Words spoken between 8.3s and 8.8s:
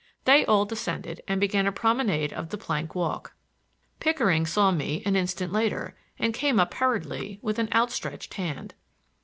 hand.